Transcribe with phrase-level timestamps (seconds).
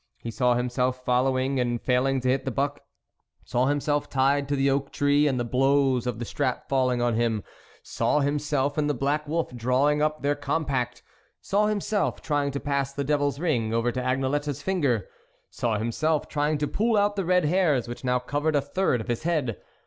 [0.17, 2.79] He saw himself following, and failing to hit the buck;
[3.45, 7.13] saw himself tied to the oak tree, and the blows of the strap falling on
[7.13, 7.43] him;
[7.83, 11.03] saw himself and the black wolf drawing up their compact;
[11.39, 15.07] saw himself trying to pass the devil's ring over Agne lette's finger;
[15.51, 19.07] saw himself trying to pull out the red hairs, which now covered a third of
[19.07, 19.61] his head.